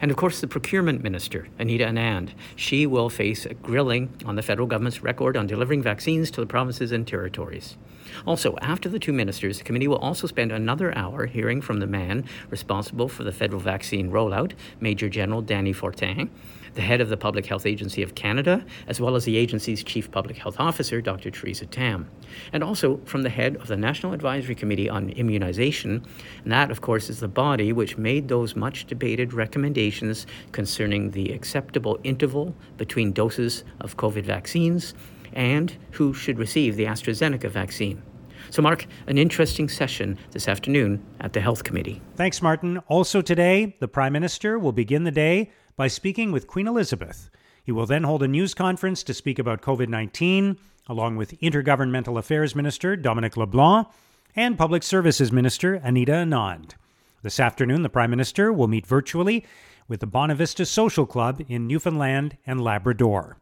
And 0.00 0.10
of 0.10 0.16
course, 0.16 0.40
the 0.40 0.46
procurement 0.46 1.02
minister, 1.02 1.48
Anita 1.58 1.84
Anand. 1.84 2.30
She 2.54 2.86
will 2.86 3.08
face 3.08 3.46
a 3.46 3.54
grilling 3.54 4.10
on 4.24 4.36
the 4.36 4.42
federal 4.42 4.66
government's 4.66 5.02
record 5.02 5.36
on 5.36 5.46
delivering 5.46 5.82
vaccines 5.82 6.30
to 6.32 6.40
the 6.40 6.46
provinces 6.46 6.92
and 6.92 7.06
territories. 7.06 7.76
Also, 8.24 8.56
after 8.60 8.88
the 8.88 8.98
two 8.98 9.12
ministers, 9.12 9.58
the 9.58 9.64
committee 9.64 9.88
will 9.88 9.98
also 9.98 10.26
spend 10.26 10.52
another 10.52 10.96
hour 10.96 11.26
hearing 11.26 11.60
from 11.60 11.80
the 11.80 11.86
man 11.86 12.24
responsible 12.50 13.08
for 13.08 13.24
the 13.24 13.32
federal 13.32 13.60
vaccine 13.60 14.10
rollout, 14.10 14.52
Major 14.80 15.08
General 15.08 15.42
Dany 15.42 15.74
Fortin, 15.74 16.30
the 16.76 16.82
head 16.82 17.00
of 17.00 17.08
the 17.08 17.16
Public 17.16 17.46
Health 17.46 17.66
Agency 17.66 18.02
of 18.02 18.14
Canada, 18.14 18.64
as 18.86 19.00
well 19.00 19.16
as 19.16 19.24
the 19.24 19.36
agency's 19.36 19.82
Chief 19.82 20.10
Public 20.10 20.36
Health 20.36 20.60
Officer, 20.60 21.00
Dr. 21.00 21.30
Theresa 21.30 21.66
Tam, 21.66 22.08
and 22.52 22.62
also 22.62 22.98
from 23.06 23.22
the 23.22 23.30
head 23.30 23.56
of 23.56 23.66
the 23.66 23.76
National 23.76 24.12
Advisory 24.12 24.54
Committee 24.54 24.88
on 24.88 25.08
Immunization. 25.10 26.04
And 26.44 26.52
that, 26.52 26.70
of 26.70 26.82
course, 26.82 27.08
is 27.08 27.20
the 27.20 27.28
body 27.28 27.72
which 27.72 27.96
made 27.96 28.28
those 28.28 28.54
much 28.54 28.84
debated 28.86 29.32
recommendations 29.32 30.26
concerning 30.52 31.10
the 31.10 31.32
acceptable 31.32 31.98
interval 32.04 32.54
between 32.76 33.12
doses 33.12 33.64
of 33.80 33.96
COVID 33.96 34.24
vaccines 34.24 34.94
and 35.32 35.76
who 35.92 36.12
should 36.14 36.38
receive 36.38 36.76
the 36.76 36.84
AstraZeneca 36.84 37.50
vaccine. 37.50 38.02
So, 38.50 38.62
Mark, 38.62 38.86
an 39.06 39.18
interesting 39.18 39.68
session 39.68 40.18
this 40.30 40.48
afternoon 40.48 41.04
at 41.20 41.32
the 41.32 41.40
Health 41.40 41.64
Committee. 41.64 42.00
Thanks, 42.14 42.40
Martin. 42.40 42.78
Also 42.88 43.20
today, 43.20 43.76
the 43.80 43.88
Prime 43.88 44.12
Minister 44.12 44.58
will 44.58 44.72
begin 44.72 45.04
the 45.04 45.10
day 45.10 45.50
by 45.76 45.88
speaking 45.88 46.32
with 46.32 46.46
Queen 46.46 46.68
Elizabeth. 46.68 47.28
He 47.64 47.72
will 47.72 47.86
then 47.86 48.04
hold 48.04 48.22
a 48.22 48.28
news 48.28 48.54
conference 48.54 49.02
to 49.02 49.14
speak 49.14 49.38
about 49.38 49.62
COVID 49.62 49.88
19, 49.88 50.56
along 50.88 51.16
with 51.16 51.38
Intergovernmental 51.40 52.18
Affairs 52.18 52.54
Minister 52.54 52.94
Dominic 52.94 53.36
LeBlanc 53.36 53.88
and 54.36 54.56
Public 54.56 54.82
Services 54.82 55.32
Minister 55.32 55.74
Anita 55.74 56.12
Anand. 56.12 56.74
This 57.22 57.40
afternoon, 57.40 57.82
the 57.82 57.88
Prime 57.88 58.10
Minister 58.10 58.52
will 58.52 58.68
meet 58.68 58.86
virtually 58.86 59.44
with 59.88 60.00
the 60.00 60.06
Bonavista 60.06 60.64
Social 60.64 61.06
Club 61.06 61.42
in 61.48 61.66
Newfoundland 61.66 62.36
and 62.46 62.60
Labrador. 62.60 63.38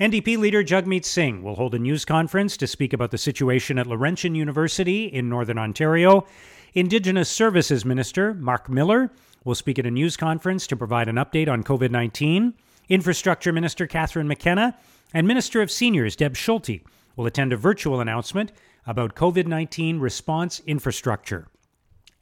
NDP 0.00 0.38
leader 0.38 0.64
Jagmeet 0.64 1.04
Singh 1.04 1.42
will 1.42 1.54
hold 1.54 1.74
a 1.74 1.78
news 1.78 2.06
conference 2.06 2.56
to 2.56 2.66
speak 2.66 2.94
about 2.94 3.10
the 3.10 3.18
situation 3.18 3.78
at 3.78 3.86
Laurentian 3.86 4.34
University 4.34 5.04
in 5.04 5.28
Northern 5.28 5.58
Ontario. 5.58 6.26
Indigenous 6.72 7.28
Services 7.28 7.84
Minister 7.84 8.32
Mark 8.32 8.70
Miller 8.70 9.12
will 9.44 9.54
speak 9.54 9.78
at 9.78 9.84
a 9.84 9.90
news 9.90 10.16
conference 10.16 10.66
to 10.68 10.76
provide 10.76 11.08
an 11.08 11.16
update 11.16 11.48
on 11.48 11.62
COVID 11.62 11.90
19. 11.90 12.54
Infrastructure 12.88 13.52
Minister 13.52 13.86
Catherine 13.86 14.26
McKenna 14.26 14.78
and 15.12 15.28
Minister 15.28 15.60
of 15.60 15.70
Seniors 15.70 16.16
Deb 16.16 16.36
Schulte 16.36 16.80
will 17.16 17.26
attend 17.26 17.52
a 17.52 17.56
virtual 17.58 18.00
announcement 18.00 18.50
about 18.86 19.14
COVID 19.14 19.46
19 19.46 20.00
response 20.00 20.62
infrastructure. 20.66 21.48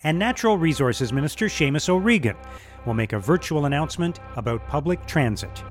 And 0.02 0.18
Natural 0.18 0.58
Resources 0.58 1.12
Minister 1.12 1.46
Seamus 1.46 1.88
O'Regan 1.88 2.36
will 2.84 2.94
make 2.94 3.12
a 3.12 3.18
virtual 3.20 3.66
announcement 3.66 4.18
about 4.34 4.66
public 4.66 5.06
transit. 5.06 5.62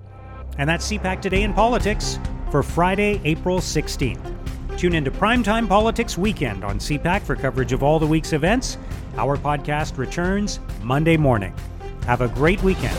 And 0.59 0.69
that's 0.69 0.91
CPAC 0.91 1.21
Today 1.21 1.43
in 1.43 1.53
Politics 1.53 2.19
for 2.51 2.61
Friday, 2.61 3.21
April 3.23 3.59
16th. 3.59 4.77
Tune 4.77 4.93
into 4.93 5.09
Primetime 5.09 5.69
Politics 5.69 6.17
Weekend 6.17 6.65
on 6.65 6.79
CPAC 6.79 7.21
for 7.21 7.37
coverage 7.37 7.71
of 7.71 7.81
all 7.81 7.97
the 7.97 8.05
week's 8.05 8.33
events. 8.33 8.77
Our 9.15 9.37
podcast 9.37 9.97
returns 9.97 10.59
Monday 10.83 11.15
morning. 11.15 11.53
Have 12.05 12.19
a 12.19 12.27
great 12.27 12.61
weekend. 12.61 12.97